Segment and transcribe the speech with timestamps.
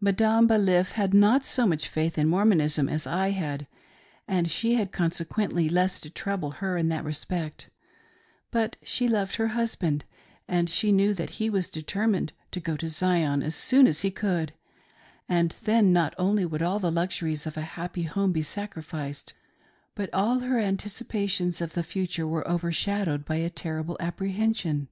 [0.00, 3.66] Madame Baliff had not so much faith in Mormonism as I had,
[4.28, 7.68] and she had consequently less to trouble her in that respect;
[8.52, 10.04] but she loved her husband,
[10.46, 14.12] and she knew that he was determined to go to Zion as soon as he
[14.12, 14.52] could,
[15.28, 19.34] and then not only would all the luxuries of a happy home be sacrificed,
[19.96, 24.86] but all her anticipations of the future were overshadowed by a terrible apprehension.